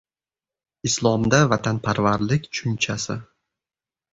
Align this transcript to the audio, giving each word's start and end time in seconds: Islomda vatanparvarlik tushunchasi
Islomda 0.89 1.41
vatanparvarlik 1.51 2.51
tushunchasi 2.51 3.21